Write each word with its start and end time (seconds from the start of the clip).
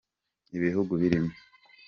ibihugu 0.57 0.91
birimo. 1.01 1.31